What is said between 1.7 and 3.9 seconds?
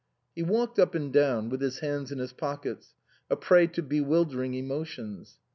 hands in his pockets, a prey to